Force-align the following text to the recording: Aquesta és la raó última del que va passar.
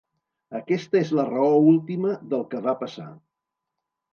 Aquesta 0.59 0.97
és 0.99 1.11
la 1.19 1.25
raó 1.27 1.59
última 1.73 2.15
del 2.33 2.45
que 2.55 2.63
va 2.69 2.77
passar. 2.83 3.07